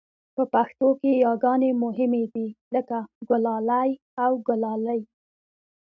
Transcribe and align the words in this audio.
په 0.35 0.43
پښتو 0.53 0.87
کې 0.99 1.11
یاګانې 1.25 1.71
مهمې 1.83 2.23
دي 2.33 2.47
لکه 2.75 2.97
ګلالی 3.29 3.89
او 4.23 4.31
ګلالۍ 4.47 5.01